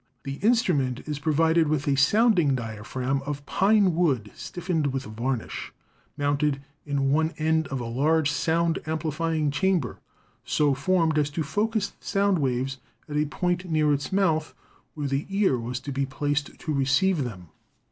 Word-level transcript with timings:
The 0.23 0.39
instru 0.39 0.75
ment 0.75 1.07
is 1.07 1.19
provided 1.19 1.67
with 1.67 1.87
a 1.87 1.95
sounding 1.95 2.55
diaphragm 2.55 3.21
of 3.21 3.45
pine 3.45 3.93
wood 3.93 4.31
stiffened 4.33 4.87
with 4.87 5.03
varnish, 5.03 5.71
mounted 6.17 6.59
in 6.87 7.11
one 7.11 7.35
end 7.37 7.67
of 7.67 7.79
a 7.79 7.85
large 7.85 8.31
sound 8.31 8.79
amplifying 8.87 9.51
chamber, 9.51 9.99
so 10.43 10.73
formed 10.73 11.19
as 11.19 11.29
to 11.29 11.43
focus 11.43 11.89
the 11.89 12.03
sound 12.03 12.39
waves 12.39 12.79
at 13.07 13.15
a 13.15 13.25
point 13.25 13.69
near 13.69 13.93
its 13.93 14.11
mouth, 14.11 14.55
where 14.95 15.07
the 15.07 15.27
ear 15.29 15.59
was 15.59 15.79
to 15.81 15.91
be 15.91 16.07
placed 16.07 16.57
to 16.57 16.73
receive 16.73 17.23
them. 17.23 17.49